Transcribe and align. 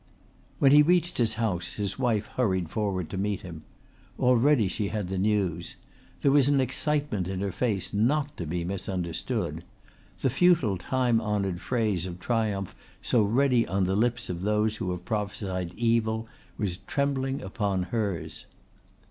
When 0.57 0.71
he 0.71 0.81
reached 0.81 1.19
his 1.19 1.35
house 1.35 1.73
his 1.73 1.99
wife 1.99 2.25
hurried 2.25 2.69
forward 2.71 3.07
to 3.11 3.19
meet 3.19 3.41
him. 3.41 3.61
Already 4.19 4.67
she 4.67 4.87
had 4.87 5.09
the 5.09 5.17
news. 5.19 5.75
There 6.23 6.31
was 6.31 6.49
an 6.49 6.59
excitement 6.59 7.27
in 7.27 7.39
her 7.41 7.51
face 7.51 7.93
not 7.93 8.35
to 8.37 8.47
be 8.47 8.65
misunderstood. 8.65 9.63
The 10.21 10.31
futile 10.31 10.79
time 10.79 11.21
honoured 11.21 11.61
phrase 11.61 12.07
of 12.07 12.19
triumph 12.19 12.73
so 13.03 13.21
ready 13.21 13.67
on 13.67 13.83
the 13.83 13.95
lips 13.95 14.27
of 14.27 14.41
those 14.41 14.77
who 14.77 14.89
have 14.89 15.05
prophesied 15.05 15.71
evil 15.77 16.27
was 16.57 16.77
trembling 16.87 17.43
upon 17.43 17.83
hers. 17.83 18.47